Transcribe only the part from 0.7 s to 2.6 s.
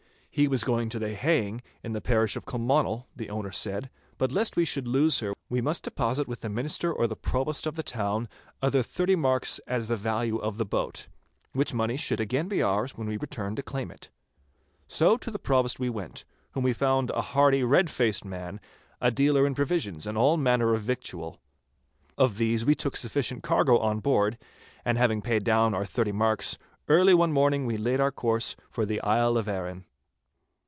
to the haying in the parish of